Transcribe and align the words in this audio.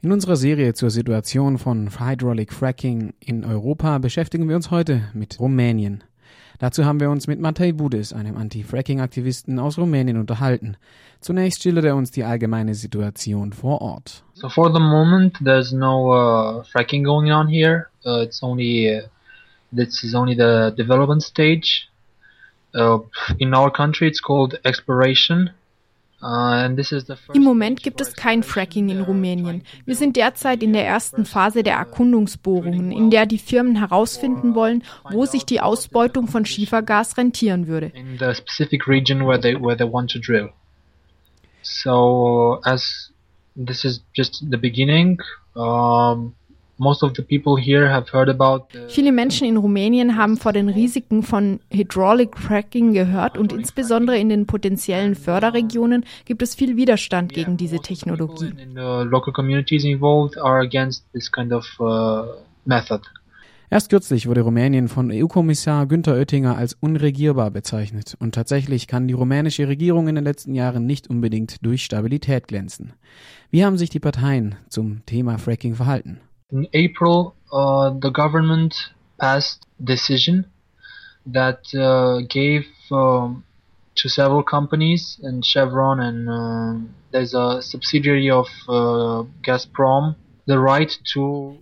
In 0.00 0.12
unserer 0.12 0.36
Serie 0.36 0.74
zur 0.74 0.90
Situation 0.90 1.58
von 1.58 1.90
Hydraulic 1.98 2.52
Fracking 2.52 3.14
in 3.18 3.44
Europa 3.44 3.98
beschäftigen 3.98 4.48
wir 4.48 4.54
uns 4.54 4.70
heute 4.70 5.02
mit 5.12 5.40
Rumänien. 5.40 6.04
Dazu 6.60 6.84
haben 6.84 7.00
wir 7.00 7.10
uns 7.10 7.26
mit 7.26 7.40
Matei 7.40 7.72
Budis, 7.72 8.12
einem 8.12 8.36
Anti-Fracking-Aktivisten 8.36 9.58
aus 9.58 9.76
Rumänien, 9.76 10.16
unterhalten. 10.16 10.76
Zunächst 11.20 11.64
schildert 11.64 11.84
er 11.84 11.96
uns 11.96 12.12
die 12.12 12.22
allgemeine 12.22 12.76
Situation 12.76 13.52
vor 13.52 13.82
Ort. 13.82 14.22
So 14.34 14.48
for 14.48 14.72
the 14.72 14.78
moment, 14.78 15.36
there's 15.44 15.72
no 15.72 16.12
uh, 16.12 16.62
fracking 16.62 17.02
going 17.02 17.32
on 17.32 17.48
here. 17.48 17.86
Uh, 18.06 18.22
it's 18.22 18.40
only 18.40 19.00
uh, 19.00 19.08
this 19.72 20.04
is 20.04 20.14
only 20.14 20.36
the 20.36 20.72
development 20.76 21.24
stage. 21.24 21.88
Uh, 22.72 23.00
in 23.38 23.52
our 23.52 23.72
country, 23.72 24.06
it's 24.06 24.22
called 24.22 24.60
exploration. 24.64 25.50
Uh, 26.20 26.74
Im 27.32 27.44
Moment 27.44 27.80
gibt 27.84 28.00
es 28.00 28.14
kein 28.14 28.42
Fracking 28.42 28.88
in 28.88 29.02
Rumänien. 29.02 29.62
Wir 29.84 29.94
sind 29.94 30.16
derzeit 30.16 30.64
in 30.64 30.72
der 30.72 30.84
ersten 30.84 31.24
Phase 31.24 31.62
der 31.62 31.74
Erkundungsbohrungen, 31.74 32.90
in 32.90 33.10
der 33.10 33.24
die 33.24 33.38
Firmen 33.38 33.76
herausfinden 33.76 34.56
wollen, 34.56 34.82
wo 35.10 35.26
sich 35.26 35.46
die 35.46 35.60
Ausbeutung 35.60 36.26
von 36.26 36.44
Schiefergas 36.44 37.18
rentieren 37.18 37.68
würde. 37.68 37.92
In 37.94 38.18
the 38.18 38.34
specific 38.34 38.88
region 38.88 39.28
where 39.28 39.40
they 39.40 39.54
where 39.54 39.76
they 39.76 39.86
want 39.86 40.10
to 40.10 40.18
drill. 40.18 40.48
So 41.62 42.60
as 42.64 43.12
this 43.54 43.84
is 43.84 44.02
just 44.12 44.44
the 44.50 44.56
beginning, 44.56 45.20
um, 45.54 46.34
Viele 48.88 49.12
Menschen 49.12 49.48
in 49.48 49.56
Rumänien 49.56 50.16
haben 50.16 50.36
vor 50.36 50.52
den 50.52 50.68
Risiken 50.68 51.22
von 51.22 51.60
Hydraulic 51.70 52.38
Fracking 52.38 52.92
gehört 52.92 53.36
und 53.36 53.52
insbesondere 53.52 54.18
in 54.18 54.28
den 54.28 54.46
potenziellen 54.46 55.14
Förderregionen 55.14 56.04
gibt 56.24 56.42
es 56.42 56.54
viel 56.54 56.76
Widerstand 56.76 57.32
gegen 57.32 57.56
diese 57.56 57.78
Technologie. 57.80 58.52
Uh, 58.76 59.04
Erst 63.70 63.90
kürzlich 63.90 64.26
wurde 64.26 64.40
Rumänien 64.40 64.88
von 64.88 65.10
EU-Kommissar 65.12 65.86
Günther 65.86 66.14
Oettinger 66.14 66.56
als 66.56 66.74
unregierbar 66.80 67.50
bezeichnet 67.50 68.16
und 68.18 68.34
tatsächlich 68.34 68.86
kann 68.86 69.08
die 69.08 69.14
rumänische 69.14 69.68
Regierung 69.68 70.08
in 70.08 70.14
den 70.14 70.24
letzten 70.24 70.54
Jahren 70.54 70.86
nicht 70.86 71.10
unbedingt 71.10 71.64
durch 71.66 71.84
Stabilität 71.84 72.48
glänzen. 72.48 72.94
Wie 73.50 73.64
haben 73.64 73.76
sich 73.76 73.90
die 73.90 74.00
Parteien 74.00 74.54
zum 74.70 75.04
Thema 75.04 75.36
Fracking 75.36 75.74
verhalten? 75.74 76.18
In 76.50 76.66
April, 76.72 77.34
uh, 77.52 77.90
the 77.90 78.10
government 78.10 78.74
passed 79.18 79.66
decision 79.82 80.46
that 81.26 81.60
uh, 81.74 82.24
gave 82.26 82.64
to 82.88 84.08
several 84.08 84.42
companies 84.42 85.18
and 85.22 85.44
Chevron 85.44 86.00
and 86.00 86.28
uh, 86.28 86.88
there's 87.10 87.34
a 87.34 87.60
subsidiary 87.60 88.30
of 88.30 88.46
uh, 88.68 89.24
Gazprom 89.42 90.14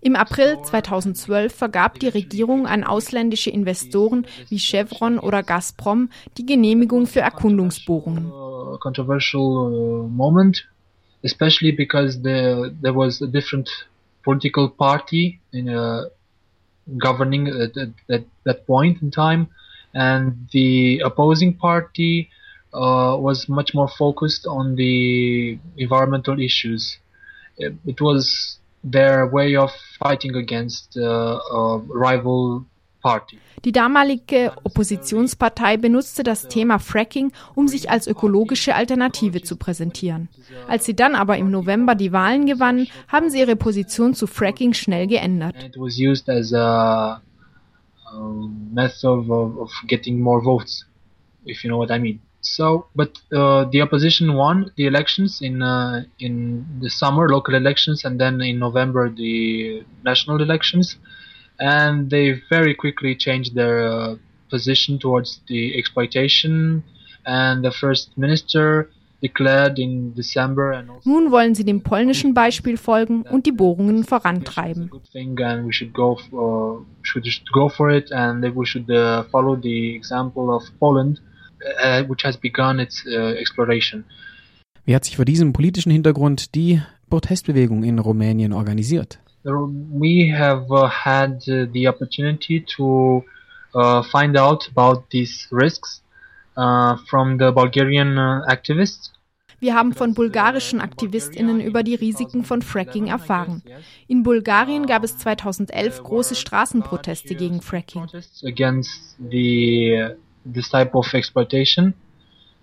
Im 0.02 0.14
April 0.14 0.62
2012 0.62 1.52
vergab 1.52 1.98
die 1.98 2.06
Regierung 2.06 2.68
an 2.68 2.84
ausländische 2.84 3.50
Investoren 3.50 4.28
wie 4.48 4.60
Chevron 4.60 5.18
oder 5.18 5.42
Gazprom 5.42 6.08
die 6.38 6.46
Genehmigung 6.46 7.08
für 7.08 7.18
Erkundungsbohrungen. 7.18 8.30
Controversial 8.78 9.42
uh, 9.42 10.08
moment, 10.08 10.68
especially 11.24 11.72
because 11.72 12.22
there, 12.22 12.70
there 12.80 12.94
was 12.94 13.20
a 13.20 13.26
different 13.26 13.68
political 14.26 14.68
party 14.68 15.40
in 15.52 15.68
a 15.68 15.82
governing 17.06 17.44
at, 17.64 17.72
at, 18.16 18.24
that 18.44 18.66
point 18.66 19.00
in 19.02 19.10
time, 19.10 19.42
and 19.94 20.48
the 20.52 21.00
opposing 21.08 21.52
party 21.54 22.28
uh, 22.74 23.14
was 23.26 23.48
much 23.48 23.70
more 23.78 23.88
focused 23.88 24.44
on 24.46 24.76
the 24.76 25.58
environmental 25.76 26.36
issues. 26.48 26.98
It, 27.56 27.74
it 27.92 28.00
was 28.00 28.58
their 28.96 29.26
way 29.26 29.56
of 29.64 29.70
fighting 30.02 30.34
against 30.44 30.96
uh, 30.96 31.38
a 31.60 31.78
rival 32.06 32.66
Die 33.64 33.72
damalige 33.72 34.52
Oppositionspartei 34.64 35.76
benutzte 35.76 36.22
das 36.22 36.48
Thema 36.48 36.78
Fracking, 36.78 37.32
um 37.54 37.68
sich 37.68 37.90
als 37.90 38.06
ökologische 38.06 38.74
Alternative 38.74 39.42
zu 39.42 39.56
präsentieren. 39.56 40.28
Als 40.68 40.84
sie 40.84 40.94
dann 40.94 41.14
aber 41.14 41.36
im 41.36 41.50
November 41.50 41.94
die 41.94 42.12
Wahlen 42.12 42.46
gewannen, 42.46 42.86
haben 43.08 43.30
sie 43.30 43.40
ihre 43.40 43.56
Position 43.56 44.14
zu 44.14 44.26
Fracking 44.26 44.74
schnell 44.74 45.06
geändert. 45.06 45.56
So, 52.48 52.84
but 52.94 53.18
uh, 53.32 53.64
the 53.72 53.82
opposition 53.82 54.36
won 54.36 54.70
the 54.76 54.86
elections 54.86 55.40
in 55.40 55.62
uh, 55.62 56.04
in 56.18 56.64
the 56.80 56.88
summer, 56.88 57.28
local 57.28 57.56
elections, 57.56 58.04
and 58.04 58.20
then 58.20 58.40
in 58.40 58.60
November 58.60 59.10
the 59.10 59.84
national 60.04 60.40
elections 60.40 60.96
and 61.58 62.10
they 62.10 62.42
very 62.50 62.74
quickly 62.74 63.16
changed 63.16 63.54
their 63.54 63.86
uh, 63.86 64.16
position 64.50 64.98
towards 64.98 65.40
the 65.48 65.76
exploitation 65.78 66.82
and 67.24 67.64
the 67.64 67.70
first 67.70 68.16
minister 68.16 68.88
declared 69.22 69.78
in 69.78 70.14
December 70.14 70.72
and 70.72 70.90
also 70.90 71.08
Nun 71.08 71.30
wollen 71.30 71.54
sie 71.54 71.64
dem 71.64 71.82
polnischen 71.82 72.34
Beispiel 72.34 72.76
folgen 72.76 73.22
und 73.22 73.46
die 73.46 73.52
Bohrungen 73.52 74.04
vorantreiben. 74.04 74.90
And 75.14 75.66
we 75.66 75.72
should 75.72 75.94
go 75.94 76.18
for, 76.30 76.84
should 77.02 77.26
go 77.52 77.68
for 77.68 77.90
it 77.90 78.12
and 78.12 78.44
we 78.54 78.66
should 78.66 78.90
uh, 78.90 79.24
follow 79.30 79.56
the 79.56 79.96
example 79.96 80.54
of 80.54 80.62
Poland 80.78 81.20
uh, 81.82 82.02
which 82.04 82.24
has 82.24 82.36
begun 82.36 82.78
its 82.78 83.04
uh, 83.06 83.34
exploration. 83.38 84.04
Wie 84.84 84.94
hat 84.94 85.04
sich 85.04 85.16
vor 85.16 85.24
diesem 85.24 85.52
politischen 85.52 85.90
Hintergrund 85.90 86.54
die 86.54 86.80
Protestbewegung 87.10 87.82
in 87.82 87.98
Rumänien 87.98 88.52
organisiert? 88.52 89.18
We 89.46 90.28
have 90.28 90.70
uh, 90.72 90.88
had 90.88 91.40
the 91.72 91.86
opportunity 91.86 92.60
to 92.76 93.24
uh, 93.74 94.02
find 94.02 94.36
out 94.36 94.66
about 94.68 95.10
these 95.10 95.46
risks 95.50 96.00
uh, 96.56 96.96
from 97.08 97.38
the 97.38 97.52
Bulgarian 97.52 98.18
uh, 98.18 98.42
activists. 98.48 99.12
Wir 99.58 99.74
haben 99.74 99.94
von 99.94 100.12
bulgarischen 100.12 100.82
Aktivistinnen 100.82 101.60
über 101.60 101.82
die 101.82 101.94
Risiken 101.94 102.44
von 102.44 102.60
Fracking 102.60 103.06
erfahren. 103.06 103.62
In 104.06 104.22
Bulgarien 104.22 104.86
gab 104.86 105.02
es 105.02 105.16
2011 105.16 106.02
große 106.02 106.34
Straßenproteste 106.34 107.34
gegen 107.34 107.62
Fracking. 107.62 108.06
Against 108.44 109.16
the, 109.18 110.10
this 110.44 110.68
type 110.68 110.94
of 110.94 111.12
exploitation. 111.14 111.94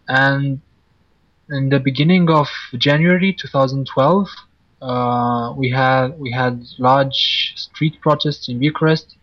And 0.08 0.62
in 1.50 1.72
the 1.72 1.80
beginning 1.80 2.30
of 2.30 2.48
January 2.74 3.36
2012, 3.36 4.30
uh, 4.84 5.54
we 5.56 5.70
had 5.70 6.20
we 6.20 6.32
had 6.32 6.64
large 6.78 7.54
street 7.56 8.02
protests 8.02 8.48
in 8.50 8.60
Bucharest 8.60 9.18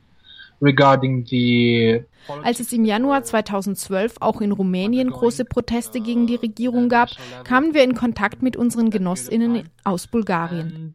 regarding 0.60 1.24
the 1.26 2.04
als 2.44 2.60
es 2.60 2.72
im 2.72 2.84
Januar 2.84 3.24
2012 3.24 4.16
auch 4.20 4.40
in 4.40 4.52
Rumänien 4.52 5.10
große 5.10 5.44
Proteste 5.44 6.00
gegen 6.00 6.26
die 6.26 6.36
Regierung 6.36 6.88
gab, 6.88 7.10
kamen 7.44 7.74
wir 7.74 7.82
in 7.82 7.94
Kontakt 7.94 8.42
mit 8.42 8.56
unseren 8.56 8.90
Genossinnen 8.90 9.68
aus 9.84 10.06
Bulgarien. 10.06 10.94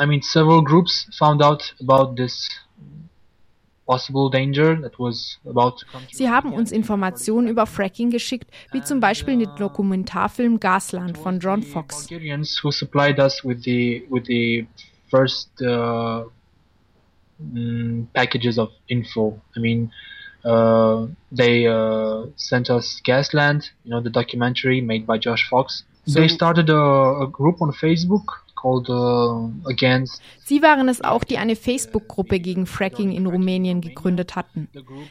I 0.00 0.06
mean, 0.06 0.22
several 0.22 0.62
groups 0.62 1.08
found 1.18 1.42
out 1.42 1.74
about 1.80 2.14
this 2.14 2.48
Sie 6.12 6.28
haben 6.28 6.52
uns 6.52 6.72
Informationen 6.72 7.48
über 7.48 7.66
Fracking 7.66 8.10
geschickt, 8.10 8.50
wie 8.72 8.82
zum 8.82 9.00
Beispiel 9.00 9.38
den 9.38 9.54
Dokumentarfilm 9.56 10.58
Gasland 10.58 11.16
von 11.18 11.38
John 11.40 11.62
Fox. 11.62 12.08
who 12.10 12.70
supplied 12.70 13.18
us 13.18 13.44
with 13.44 13.62
the 13.62 14.66
first 15.08 15.50
packages 18.12 18.58
of 18.58 18.70
info. 18.88 19.40
I 19.56 19.60
mean, 19.60 19.92
uh, 20.44 21.06
they 21.32 21.66
uh, 21.66 22.26
sent 22.36 22.70
us 22.70 23.00
Gasland, 23.04 23.70
you 23.84 23.90
know, 23.90 24.00
the 24.00 24.10
documentary 24.10 24.80
made 24.80 25.06
by 25.06 25.18
Josh 25.18 25.48
Fox. 25.48 25.84
They 26.06 26.28
started 26.28 26.70
a, 26.70 27.22
a 27.22 27.26
group 27.26 27.60
on 27.60 27.72
Facebook 27.72 28.45
Sie 30.44 30.62
waren 30.62 30.88
es 30.88 31.02
auch, 31.02 31.24
die 31.24 31.38
eine 31.38 31.56
Facebook-Gruppe 31.56 32.40
gegen 32.40 32.66
Fracking 32.66 33.12
in 33.12 33.26
Rumänien 33.26 33.80
gegründet 33.80 34.34
hatten. 34.34 34.68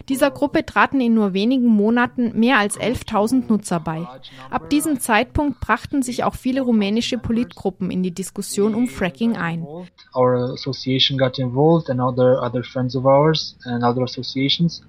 Dieser 0.10 0.32
Gruppe 0.32 0.66
traten 0.66 1.00
in 1.00 1.14
nur 1.14 1.34
wenigen 1.34 1.68
Monaten 1.68 2.38
mehr 2.38 2.58
als 2.58 2.80
11.000 2.80 3.48
Nutzer 3.48 3.80
bei. 3.80 4.08
Ab 4.50 4.70
diesem 4.70 5.00
Zeitpunkt 5.00 5.60
brachten 5.60 6.02
sich 6.02 6.24
auch 6.24 6.36
viele 6.36 6.62
rumänische 6.62 7.18
Politgruppen 7.18 7.92
in 7.92 8.04
die 8.04 8.14
Diskussion 8.14 8.76
um 8.76 8.88
Fracking 8.88 9.38
ein. 9.38 9.66
Our 10.16 10.54
association 10.54 11.18
got 11.18 11.38
involved 11.40 11.90
and 11.90 12.02
other 12.02 12.42
other 12.42 12.64
friends 12.64 12.96
of 12.96 13.06
ours 13.06 13.58
and 13.66 13.84
other 13.84 14.04
associations. 14.04 14.82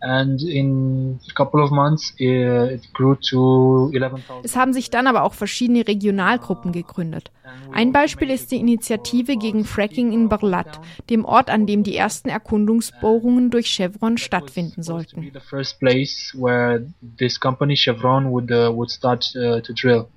And 0.00 0.40
in 0.42 1.18
a 1.28 1.34
couple 1.34 1.60
of 1.60 1.72
months 1.72 2.14
it 2.18 2.92
grew 2.94 3.16
to 3.30 3.90
11,000. 3.92 4.44
Es 4.44 4.54
haben 4.54 4.72
sich 4.72 4.90
dann 4.90 5.08
aber 5.08 5.24
auch 5.24 5.34
verschiedene 5.34 5.86
Regionalgruppen 5.86 6.70
gegründet. 6.70 7.32
Ein 7.72 7.92
Beispiel 7.92 8.30
ist 8.30 8.50
die 8.50 8.56
Initiative 8.56 9.36
gegen 9.36 9.64
Fracking 9.64 10.12
in 10.12 10.28
Barlat, 10.28 10.80
dem 11.10 11.24
Ort, 11.24 11.50
an 11.50 11.66
dem 11.66 11.82
die 11.82 11.96
ersten 11.96 12.28
Erkundungsbohrungen 12.28 13.50
durch 13.50 13.66
Chevron 13.68 14.18
stattfinden 14.18 14.82
sollten. 14.82 15.32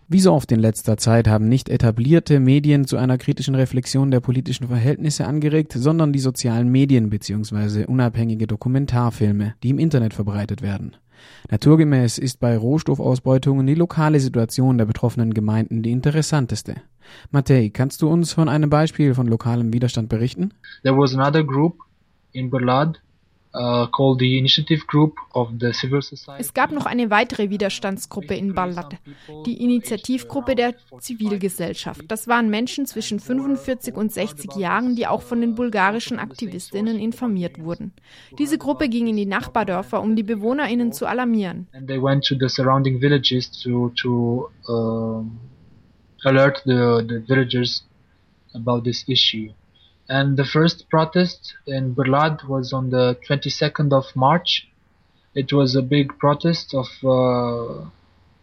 Wie 0.07 0.19
so 0.19 0.33
oft 0.33 0.51
in 0.51 0.59
letzter 0.59 0.97
Zeit 0.97 1.27
haben 1.27 1.47
nicht 1.47 1.69
etablierte 1.69 2.39
Medien 2.39 2.85
zu 2.85 2.97
einer 2.97 3.17
kritischen 3.17 3.55
Reflexion 3.55 4.11
der 4.11 4.19
politischen 4.19 4.67
Verhältnisse 4.67 5.25
angeregt, 5.25 5.73
sondern 5.73 6.11
die 6.13 6.19
sozialen 6.19 6.69
Medien 6.69 7.09
bzw. 7.09 7.85
unabhängige 7.85 8.47
Dokumentarfilme, 8.47 9.55
die 9.63 9.69
im 9.69 9.79
Internet 9.79 10.13
verbreitet 10.13 10.61
werden. 10.61 10.95
Naturgemäß 11.49 12.17
ist 12.17 12.39
bei 12.39 12.57
Rohstoffausbeutungen 12.57 13.67
die 13.67 13.75
lokale 13.75 14.19
Situation 14.19 14.77
der 14.77 14.85
betroffenen 14.85 15.33
Gemeinden 15.33 15.83
die 15.83 15.91
interessanteste. 15.91 16.75
Matej, 17.31 17.69
kannst 17.69 18.01
du 18.01 18.09
uns 18.09 18.33
von 18.33 18.49
einem 18.49 18.69
Beispiel 18.69 19.13
von 19.13 19.27
lokalem 19.27 19.73
Widerstand 19.73 20.09
berichten? 20.09 20.53
There 20.83 20.97
was 20.97 21.13
another 21.13 21.43
group 21.43 21.77
in 22.31 22.49
Berlad 22.49 22.99
Uh, 23.53 23.85
es 26.37 26.53
gab 26.53 26.71
noch 26.71 26.85
eine 26.85 27.09
weitere 27.09 27.49
Widerstandsgruppe 27.49 28.33
in 28.33 28.53
Ballat, 28.53 28.95
die 29.45 29.61
Initiativgruppe 29.61 30.55
der 30.55 30.75
Zivilgesellschaft. 30.99 32.03
Das 32.07 32.29
waren 32.29 32.49
Menschen 32.49 32.85
zwischen 32.85 33.19
45 33.19 33.95
und 33.95 34.13
60 34.13 34.55
Jahren, 34.55 34.95
die 34.95 35.05
auch 35.05 35.21
von 35.21 35.41
den 35.41 35.55
bulgarischen 35.55 36.17
Aktivistinnen 36.17 36.97
informiert 36.97 37.61
wurden. 37.61 37.91
Diese 38.39 38.57
Gruppe 38.57 38.87
ging 38.87 39.07
in 39.07 39.17
die 39.17 39.25
Nachbardörfer, 39.25 40.01
um 40.01 40.15
die 40.15 40.23
BewohnerInnen 40.23 40.93
zu 40.93 41.05
alarmieren. 41.05 41.67
And 41.73 41.89
they 41.89 42.01
went 42.01 42.23
to 42.27 42.35
the 42.39 42.47
surrounding 42.47 43.01
villages 43.01 43.51
to, 43.63 43.91
to 44.01 44.49
uh, 44.69 45.10
alert 46.25 46.61
the, 46.65 47.05
the 47.07 47.19
villagers 47.27 47.83
about 48.53 48.83
this 48.83 49.03
issue. 49.07 49.53
And 50.09 50.37
the 50.37 50.45
first 50.45 50.89
protest 50.89 51.55
in 51.65 51.93
Berlad 51.93 52.43
was 52.47 52.73
on 52.73 52.89
the 52.89 53.17
22nd 53.27 53.93
of 53.93 54.05
March. 54.15 54.67
It 55.33 55.53
was 55.53 55.75
a 55.75 55.81
big 55.81 56.19
protest 56.19 56.73
of 56.73 56.87
uh, 57.03 57.85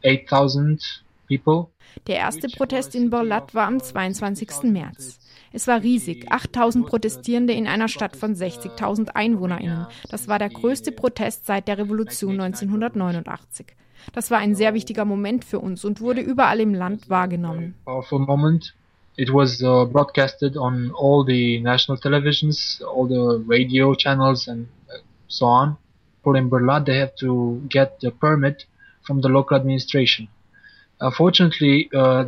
8000 0.03 0.81
people. 1.29 1.71
Der 2.07 2.17
erste 2.17 2.49
Protest 2.49 2.95
in 2.95 3.11
Berlad 3.11 3.55
war 3.55 3.67
am 3.67 3.81
22. 3.81 4.63
März. 4.73 5.19
Es 5.53 5.67
war 5.67 5.83
riesig, 5.83 6.31
8000 6.31 6.87
Protestierende 6.87 7.53
in 7.53 7.67
einer 7.67 7.89
Stadt 7.89 8.17
von 8.17 8.35
60.000 8.35 9.15
EinwohnerInnen. 9.15 9.87
Das 10.11 10.29
war 10.29 10.39
der 10.39 10.51
größte 10.51 10.93
Protest 10.93 11.47
seit 11.47 11.69
der 11.69 11.79
Revolution 11.79 12.41
1989. 12.41 13.67
Das 14.13 14.31
war 14.31 14.39
ein 14.39 14.55
sehr 14.55 14.75
wichtiger 14.75 15.05
Moment 15.05 15.45
für 15.45 15.59
uns 15.59 15.85
und 15.85 16.01
wurde 16.01 16.21
überall 16.21 16.61
im 16.61 16.75
Land 16.75 17.09
wahrgenommen. 17.11 17.75
Powerful 17.85 18.21
moment 18.21 18.75
it 19.19 19.31
was 19.31 19.63
uh, 19.63 19.85
broadcasted 19.85 20.57
on 20.57 20.93
all 20.93 21.25
the 21.25 21.61
national 21.61 21.99
televisions, 21.99 22.81
all 22.83 23.07
the 23.07 23.43
radio 23.47 23.95
channels, 23.95 24.47
and 24.47 24.69
uh, 24.89 24.99
so 25.27 25.47
on. 25.47 25.77
For 26.23 26.37
in 26.37 26.49
Berlin, 26.49 26.85
they 26.85 26.99
have 26.99 27.15
to 27.17 27.61
get 27.69 27.99
the 28.01 28.11
permit 28.11 28.65
from 29.03 29.21
the 29.21 29.29
local 29.29 29.57
administration. 29.57 30.29
Unfortunately, 31.01 31.91
uh, 31.93 32.27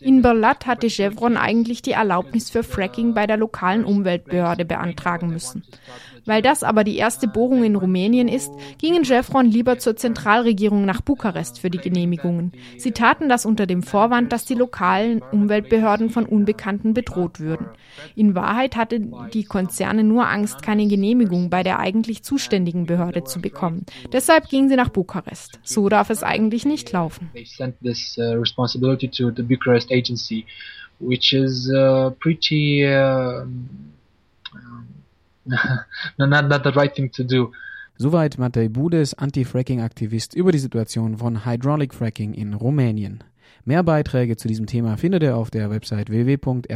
in 0.00 0.22
Berlat 0.22 0.66
hatte 0.66 0.88
Chevron 0.88 1.36
eigentlich 1.36 1.82
die 1.82 1.92
Erlaubnis 1.92 2.48
für 2.48 2.62
Fracking 2.62 3.12
bei 3.12 3.26
der 3.26 3.36
lokalen 3.36 3.84
Umweltbehörde 3.84 4.64
beantragen 4.64 5.30
müssen. 5.30 5.64
Weil 6.26 6.42
das 6.42 6.62
aber 6.62 6.84
die 6.84 6.96
erste 6.96 7.28
Bohrung 7.28 7.64
in 7.64 7.76
Rumänien 7.76 8.28
ist, 8.28 8.52
gingen 8.78 9.04
Chevron 9.04 9.46
lieber 9.46 9.78
zur 9.78 9.96
Zentralregierung 9.96 10.84
nach 10.84 11.00
Bukarest 11.00 11.60
für 11.60 11.70
die 11.70 11.78
Genehmigungen. 11.78 12.52
Sie 12.76 12.92
taten 12.92 13.28
das 13.28 13.46
unter 13.46 13.66
dem 13.66 13.82
Vorwand, 13.82 14.32
dass 14.32 14.44
die 14.44 14.54
lokalen 14.54 15.22
Umweltbehörden 15.22 16.10
von 16.10 16.26
Unbekannten 16.26 16.94
bedroht 16.94 17.40
würden. 17.40 17.66
In 18.14 18.34
Wahrheit 18.34 18.76
hatten 18.76 19.14
die 19.32 19.44
Konzerne 19.44 20.04
nur 20.04 20.28
Angst, 20.28 20.62
keine 20.62 20.86
Genehmigung 20.86 21.50
bei 21.50 21.62
der 21.62 21.78
eigentlich 21.78 22.22
zuständigen 22.22 22.86
Behörde 22.86 23.24
zu 23.24 23.40
bekommen. 23.40 23.86
Deshalb 24.12 24.48
gingen 24.48 24.68
sie 24.68 24.76
nach 24.76 24.90
Bukarest. 24.90 25.58
So 25.62 25.88
darf 25.88 26.10
es 26.10 26.22
eigentlich 26.22 26.66
nicht 26.66 26.92
laufen 26.92 27.30
agency, 29.90 30.46
which 30.98 31.32
is 31.32 31.70
uh, 31.70 32.10
pretty 32.18 32.86
uh, 32.86 33.44
not, 36.18 36.48
not 36.48 36.62
the 36.64 36.70
right 36.70 36.94
thing 36.94 37.10
to 37.12 37.24
do. 37.24 37.52
Soweit 37.98 38.36
Matej 38.38 38.68
Budes, 38.68 39.14
Anti-Fracking-Aktivist, 39.14 40.34
über 40.34 40.52
die 40.52 40.58
Situation 40.58 41.16
von 41.16 41.46
Hydraulic 41.46 41.94
Fracking 41.94 42.34
in 42.34 42.52
Rumänien. 42.52 43.24
Mehr 43.64 43.82
Beiträge 43.82 44.36
zu 44.36 44.48
diesem 44.48 44.66
Thema 44.66 44.98
findet 44.98 45.22
ihr 45.22 45.36
auf 45.36 45.50
der 45.50 45.70
Website 45.70 46.10
www.rdl.de. 46.10 46.66